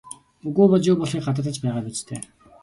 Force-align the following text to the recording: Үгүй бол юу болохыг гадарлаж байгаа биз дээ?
Үгүй 0.51 0.67
бол 0.71 0.87
юу 0.91 0.95
болохыг 1.01 1.23
гадарлаж 1.27 1.57
байгаа 1.61 1.83
биз 1.87 1.99
дээ? 2.07 2.21